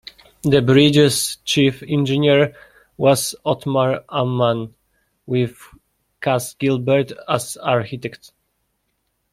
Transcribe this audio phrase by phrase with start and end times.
[0.41, 2.55] The bridge's chief engineer
[2.97, 4.73] was Othmar Ammann,
[5.27, 5.55] with
[6.21, 8.31] Cass Gilbert as architect.